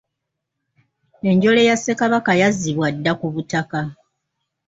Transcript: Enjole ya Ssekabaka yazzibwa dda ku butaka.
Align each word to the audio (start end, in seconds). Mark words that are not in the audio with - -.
Enjole 1.29 1.61
ya 1.67 1.75
Ssekabaka 1.77 2.31
yazzibwa 2.41 2.87
dda 2.95 3.13
ku 3.19 3.27
butaka. 3.33 3.81